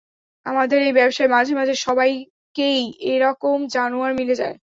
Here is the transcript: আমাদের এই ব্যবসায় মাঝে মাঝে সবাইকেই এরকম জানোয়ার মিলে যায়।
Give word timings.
আমাদের 0.45 0.79
এই 0.81 0.93
ব্যবসায় 0.99 1.29
মাঝে 1.29 1.53
মাঝে 1.55 1.75
সবাইকেই 1.85 2.79
এরকম 3.11 3.57
জানোয়ার 3.73 4.11
মিলে 4.19 4.35
যায়। 4.41 4.55